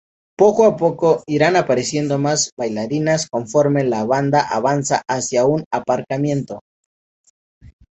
[0.35, 6.61] Poco a poco irán apareciendo más bailarinas conforme la banda avanza hacia un aparcamiento.